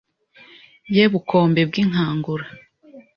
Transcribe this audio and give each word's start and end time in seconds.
Ye 0.95 1.03
Bukombe 1.13 1.61
bw'inkangura 1.69 2.45